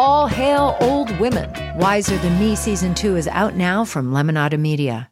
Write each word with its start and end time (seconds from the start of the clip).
All 0.00 0.28
hail 0.28 0.76
old 0.80 1.10
women. 1.18 1.50
Wiser 1.76 2.16
Than 2.18 2.38
Me 2.38 2.54
season 2.54 2.94
two 2.94 3.16
is 3.16 3.26
out 3.26 3.56
now 3.56 3.84
from 3.84 4.12
Lemonada 4.12 4.56
Media. 4.56 5.10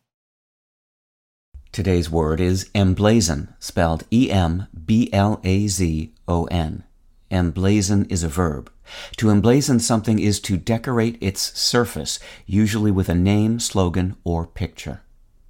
Today's 1.72 2.08
word 2.08 2.38
is 2.38 2.70
emblazon, 2.72 3.52
spelled 3.58 4.04
E 4.12 4.30
M 4.30 4.68
B 4.84 5.10
L 5.12 5.40
A 5.42 5.66
Z 5.66 6.14
O 6.28 6.44
N. 6.44 6.84
Emblazon 7.32 8.08
is 8.08 8.22
a 8.22 8.28
verb. 8.28 8.70
To 9.16 9.26
emblazon 9.26 9.80
something 9.80 10.20
is 10.20 10.38
to 10.42 10.56
decorate 10.56 11.18
its 11.20 11.58
surface, 11.58 12.20
usually 12.46 12.92
with 12.92 13.08
a 13.08 13.14
name, 13.16 13.58
slogan, 13.58 14.14
or 14.22 14.46
picture. 14.46 15.02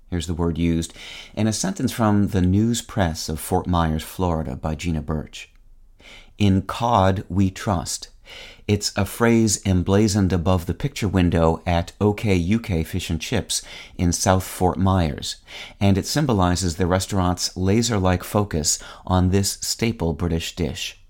Here's 0.09 0.29
the 0.29 0.33
word 0.33 0.57
used 0.57 0.95
in 1.35 1.47
a 1.47 1.53
sentence 1.53 1.93
from 1.93 2.29
the 2.29 2.41
News 2.41 2.81
Press 2.81 3.29
of 3.29 3.39
Fort 3.39 3.67
Myers, 3.67 4.03
Florida, 4.03 4.57
by 4.57 4.75
Gina 4.75 5.03
Birch. 5.03 5.53
In 6.39 6.63
Cod 6.63 7.25
we 7.29 7.51
trust. 7.51 8.09
It's 8.67 8.93
a 8.97 9.05
phrase 9.05 9.65
emblazoned 9.65 10.33
above 10.33 10.67
the 10.67 10.75
picture 10.75 11.09
window 11.09 11.63
at 11.65 11.93
OK 12.01 12.55
UK 12.55 12.85
Fish 12.85 13.11
and 13.11 13.21
Chips 13.21 13.63
in 13.97 14.13
South 14.13 14.45
Fort 14.45 14.79
Myers, 14.79 15.37
and 15.81 15.97
it 15.97 16.07
symbolizes 16.07 16.77
the 16.77 16.87
restaurant's 16.87 17.57
laser 17.57 17.99
like 17.99 18.25
focus 18.25 18.79
on 19.07 19.31
this 19.31 19.59
staple 19.61 20.13
British 20.15 20.57
dish. 20.57 21.01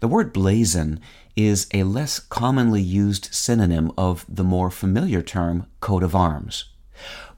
The 0.00 0.08
word 0.08 0.32
blazon 0.32 0.98
is 1.36 1.68
a 1.72 1.84
less 1.84 2.18
commonly 2.18 2.82
used 2.82 3.32
synonym 3.32 3.92
of 3.96 4.26
the 4.28 4.44
more 4.44 4.70
familiar 4.70 5.22
term 5.22 5.66
coat 5.80 6.02
of 6.02 6.16
arms. 6.16 6.64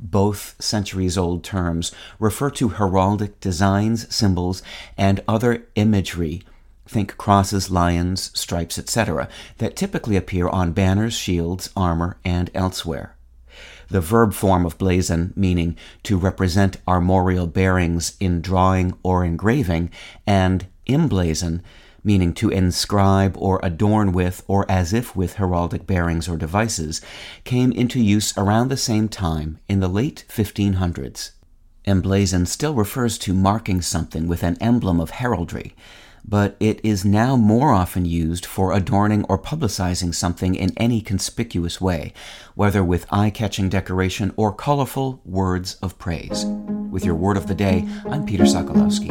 Both 0.00 0.56
centuries 0.58 1.16
old 1.16 1.44
terms 1.44 1.92
refer 2.18 2.50
to 2.52 2.70
heraldic 2.70 3.38
designs, 3.38 4.12
symbols, 4.12 4.62
and 4.96 5.22
other 5.28 5.68
imagery 5.74 6.42
think 6.86 7.16
crosses, 7.16 7.70
lions, 7.70 8.30
stripes, 8.38 8.78
etc., 8.78 9.28
that 9.58 9.76
typically 9.76 10.16
appear 10.16 10.48
on 10.48 10.72
banners, 10.72 11.14
shields, 11.14 11.70
armor, 11.76 12.18
and 12.24 12.50
elsewhere. 12.54 13.16
The 13.88 14.00
verb 14.00 14.32
form 14.32 14.64
of 14.64 14.78
blazon, 14.78 15.32
meaning 15.36 15.76
to 16.04 16.16
represent 16.16 16.78
armorial 16.88 17.46
bearings 17.46 18.16
in 18.20 18.40
drawing 18.40 18.94
or 19.02 19.24
engraving, 19.24 19.90
and 20.26 20.66
emblazon, 20.88 21.60
meaning 22.04 22.32
to 22.34 22.50
inscribe 22.50 23.36
or 23.38 23.60
adorn 23.62 24.12
with 24.12 24.42
or 24.48 24.68
as 24.70 24.92
if 24.92 25.14
with 25.14 25.36
heraldic 25.36 25.86
bearings 25.86 26.28
or 26.28 26.36
devices, 26.36 27.00
came 27.44 27.70
into 27.72 28.00
use 28.00 28.36
around 28.36 28.68
the 28.68 28.76
same 28.76 29.08
time 29.08 29.58
in 29.68 29.80
the 29.80 29.88
late 29.88 30.24
1500s. 30.28 31.32
Emblazon 31.86 32.46
still 32.46 32.74
refers 32.74 33.18
to 33.18 33.34
marking 33.34 33.82
something 33.82 34.26
with 34.28 34.42
an 34.42 34.56
emblem 34.60 35.00
of 35.00 35.10
heraldry, 35.10 35.74
but 36.24 36.56
it 36.60 36.80
is 36.84 37.04
now 37.04 37.36
more 37.36 37.72
often 37.72 38.04
used 38.04 38.46
for 38.46 38.72
adorning 38.72 39.24
or 39.24 39.38
publicizing 39.38 40.14
something 40.14 40.54
in 40.54 40.72
any 40.76 41.00
conspicuous 41.00 41.80
way, 41.80 42.12
whether 42.54 42.84
with 42.84 43.06
eye 43.10 43.30
catching 43.30 43.68
decoration 43.68 44.32
or 44.36 44.52
colorful 44.52 45.20
words 45.24 45.76
of 45.82 45.98
praise. 45.98 46.44
With 46.90 47.04
your 47.04 47.14
word 47.14 47.36
of 47.36 47.46
the 47.46 47.54
day, 47.54 47.88
I'm 48.06 48.24
Peter 48.24 48.44
Sokolowski. 48.44 49.08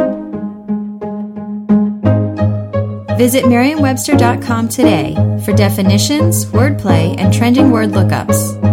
Visit 3.18 3.48
Merriam-Webster.com 3.48 4.70
today 4.70 5.14
for 5.46 5.54
definitions, 5.54 6.46
wordplay, 6.46 7.16
and 7.20 7.32
trending 7.32 7.70
word 7.70 7.90
lookups. 7.90 8.71